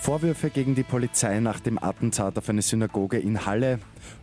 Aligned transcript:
Vorwürfe 0.00 0.48
gegen 0.48 0.74
die 0.74 0.82
Polizei 0.82 1.40
nach 1.40 1.60
dem 1.60 1.82
Attentat 1.82 2.38
auf 2.38 2.48
eine 2.48 2.62
Synagoge 2.62 3.18
in 3.18 3.44
Halle 3.44 3.78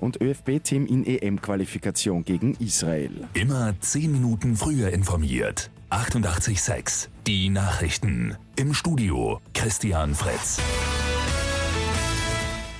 und 0.00 0.20
ÖFB-Team 0.20 0.86
in 0.86 1.06
EM-Qualifikation 1.06 2.24
gegen 2.24 2.54
Israel. 2.60 3.26
Immer 3.32 3.74
10 3.80 4.12
Minuten 4.12 4.56
früher 4.56 4.90
informiert. 4.90 5.70
88.6 5.90 7.08
Die 7.26 7.48
Nachrichten. 7.48 8.36
Im 8.56 8.74
Studio 8.74 9.40
Christian 9.54 10.14
Fritz. 10.14 10.60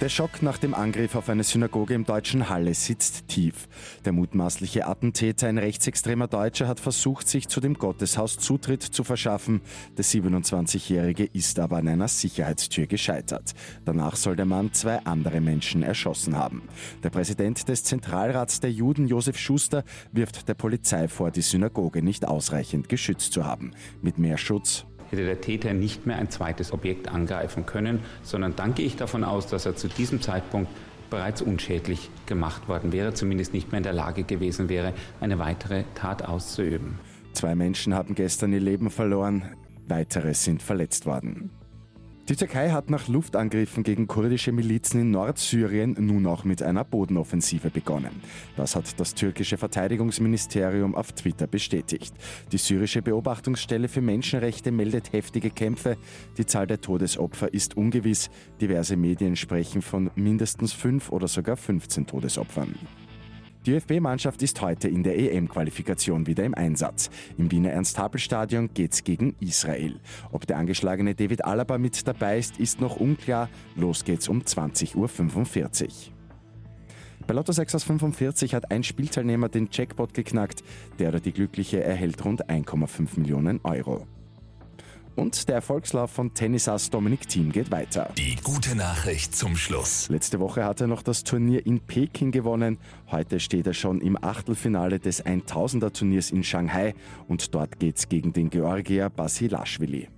Der 0.02 0.08
Schock 0.08 0.42
nach 0.42 0.58
dem 0.58 0.74
Angriff 0.74 1.14
auf 1.14 1.28
eine 1.28 1.44
Synagoge 1.44 1.94
im 1.94 2.04
deutschen 2.04 2.48
Halle 2.48 2.74
sitzt 2.74 3.28
tief. 3.28 3.68
Der 4.04 4.10
mutmaßliche 4.10 4.88
Attentäter, 4.88 5.46
ein 5.46 5.58
rechtsextremer 5.58 6.26
Deutscher, 6.26 6.66
hat 6.66 6.80
versucht, 6.80 7.28
sich 7.28 7.46
zu 7.46 7.60
dem 7.60 7.74
Gotteshaus 7.74 8.36
Zutritt 8.36 8.82
zu 8.82 9.04
verschaffen. 9.04 9.60
Der 9.96 10.04
27-Jährige 10.04 11.22
ist 11.32 11.60
aber 11.60 11.76
an 11.76 11.86
einer 11.86 12.08
Sicherheitstür 12.08 12.88
gescheitert. 12.88 13.54
Danach 13.84 14.16
soll 14.16 14.34
der 14.34 14.44
Mann 14.44 14.72
zwei 14.72 14.98
andere 15.06 15.40
Menschen 15.40 15.84
erschossen 15.84 16.36
haben. 16.36 16.62
Der 17.04 17.10
Präsident 17.10 17.68
des 17.68 17.84
Zentralrats 17.84 18.58
der 18.58 18.72
Juden, 18.72 19.06
Josef 19.06 19.38
Schuster, 19.38 19.84
wirft 20.10 20.48
der 20.48 20.54
Polizei 20.54 21.06
vor, 21.06 21.30
die 21.30 21.42
Synagoge 21.42 22.02
nicht 22.02 22.26
ausreichend 22.26 22.88
geschützt 22.88 23.32
zu 23.34 23.44
haben. 23.44 23.70
Mit 24.02 24.18
mehr 24.18 24.36
Schutz 24.36 24.84
hätte 25.12 25.24
der 25.24 25.40
Täter 25.40 25.74
nicht 25.74 26.06
mehr 26.06 26.16
ein 26.16 26.30
zweites 26.30 26.72
Objekt 26.72 27.08
angreifen 27.08 27.66
können, 27.66 28.00
sondern 28.22 28.56
dann 28.56 28.74
gehe 28.74 28.86
ich 28.86 28.96
davon 28.96 29.24
aus, 29.24 29.46
dass 29.46 29.66
er 29.66 29.76
zu 29.76 29.88
diesem 29.88 30.20
Zeitpunkt 30.20 30.70
bereits 31.10 31.42
unschädlich 31.42 32.10
gemacht 32.24 32.68
worden 32.68 32.92
wäre, 32.92 33.12
zumindest 33.12 33.52
nicht 33.52 33.70
mehr 33.70 33.78
in 33.78 33.84
der 33.84 33.92
Lage 33.92 34.24
gewesen 34.24 34.70
wäre, 34.70 34.94
eine 35.20 35.38
weitere 35.38 35.84
Tat 35.94 36.24
auszuüben. 36.24 36.98
Zwei 37.34 37.54
Menschen 37.54 37.94
haben 37.94 38.14
gestern 38.14 38.52
ihr 38.54 38.60
Leben 38.60 38.90
verloren, 38.90 39.44
weitere 39.86 40.32
sind 40.32 40.62
verletzt 40.62 41.04
worden. 41.04 41.50
Die 42.28 42.36
Türkei 42.36 42.70
hat 42.70 42.88
nach 42.88 43.08
Luftangriffen 43.08 43.82
gegen 43.82 44.06
kurdische 44.06 44.52
Milizen 44.52 45.00
in 45.00 45.10
Nordsyrien 45.10 45.96
nun 45.98 46.24
auch 46.28 46.44
mit 46.44 46.62
einer 46.62 46.84
Bodenoffensive 46.84 47.70
begonnen. 47.70 48.22
Das 48.56 48.76
hat 48.76 49.00
das 49.00 49.14
türkische 49.14 49.56
Verteidigungsministerium 49.56 50.94
auf 50.94 51.10
Twitter 51.12 51.48
bestätigt. 51.48 52.14
Die 52.52 52.58
syrische 52.58 53.02
Beobachtungsstelle 53.02 53.88
für 53.88 54.02
Menschenrechte 54.02 54.70
meldet 54.70 55.12
heftige 55.12 55.50
Kämpfe. 55.50 55.96
Die 56.38 56.46
Zahl 56.46 56.68
der 56.68 56.80
Todesopfer 56.80 57.52
ist 57.52 57.76
ungewiss. 57.76 58.30
Diverse 58.60 58.96
Medien 58.96 59.34
sprechen 59.34 59.82
von 59.82 60.08
mindestens 60.14 60.72
fünf 60.72 61.10
oder 61.10 61.26
sogar 61.26 61.56
15 61.56 62.06
Todesopfern. 62.06 62.76
Die 63.64 63.70
ÖFB-Mannschaft 63.70 64.42
ist 64.42 64.60
heute 64.60 64.88
in 64.88 65.04
der 65.04 65.16
EM-Qualifikation 65.16 66.26
wieder 66.26 66.42
im 66.42 66.52
Einsatz. 66.52 67.10
Im 67.38 67.52
Wiener 67.52 67.70
Ernst-Happel-Stadion 67.70 68.74
geht's 68.74 69.04
gegen 69.04 69.36
Israel. 69.38 70.00
Ob 70.32 70.48
der 70.48 70.56
angeschlagene 70.56 71.14
David 71.14 71.44
Alaba 71.44 71.78
mit 71.78 72.08
dabei 72.08 72.38
ist, 72.38 72.58
ist 72.58 72.80
noch 72.80 72.96
unklar. 72.96 73.48
Los 73.76 74.04
geht's 74.04 74.28
um 74.28 74.40
20.45 74.40 74.96
Uhr. 74.96 75.92
Bei 77.28 77.34
Lotto 77.34 77.52
6 77.52 77.76
aus 77.76 77.84
45 77.84 78.52
hat 78.56 78.72
ein 78.72 78.82
Spielteilnehmer 78.82 79.48
den 79.48 79.68
Jackpot 79.70 80.12
geknackt. 80.12 80.64
Der 80.98 81.10
oder 81.10 81.20
die 81.20 81.32
Glückliche 81.32 81.84
erhält 81.84 82.24
rund 82.24 82.50
1,5 82.50 83.20
Millionen 83.20 83.60
Euro. 83.62 84.08
Und 85.16 85.48
der 85.48 85.56
Erfolgslauf 85.56 86.10
von 86.10 86.34
Tennisass 86.34 86.90
Dominik 86.90 87.28
Thiem 87.28 87.52
geht 87.52 87.70
weiter. 87.70 88.10
Die 88.16 88.36
gute 88.42 88.74
Nachricht 88.74 89.36
zum 89.36 89.56
Schluss. 89.56 90.08
Letzte 90.08 90.40
Woche 90.40 90.64
hat 90.64 90.80
er 90.80 90.86
noch 90.86 91.02
das 91.02 91.24
Turnier 91.24 91.66
in 91.66 91.80
Peking 91.80 92.30
gewonnen. 92.30 92.78
Heute 93.10 93.40
steht 93.40 93.66
er 93.66 93.74
schon 93.74 94.00
im 94.00 94.22
Achtelfinale 94.22 94.98
des 94.98 95.24
1000er 95.24 95.92
Turniers 95.92 96.30
in 96.30 96.44
Shanghai 96.44 96.94
und 97.28 97.54
dort 97.54 97.78
geht's 97.78 98.08
gegen 98.08 98.32
den 98.32 98.50
Georgier 98.50 99.10
Basilashvili. 99.10 100.08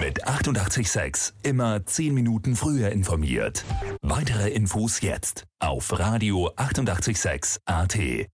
Mit 0.00 0.26
886 0.26 1.34
immer 1.42 1.84
10 1.84 2.14
Minuten 2.14 2.56
früher 2.56 2.90
informiert. 2.90 3.64
Weitere 4.00 4.50
Infos 4.50 5.00
jetzt 5.00 5.44
auf 5.58 5.98
Radio 5.98 6.50
886 6.56 7.60
AT. 7.66 7.98